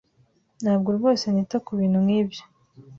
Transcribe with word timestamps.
Ntabwo 0.63 0.89
rwose 0.97 1.25
nita 1.29 1.57
kubintu 1.65 1.97
nkibyo. 2.05 2.43